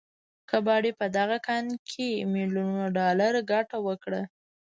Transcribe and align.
کباړي 0.49 0.91
په 0.99 1.05
دغه 1.17 1.37
کان 1.47 1.65
کې 1.89 2.09
ميليونونه 2.33 2.85
ډالر 2.97 3.33
ګټه 3.51 3.77
وكړه. 3.87 4.21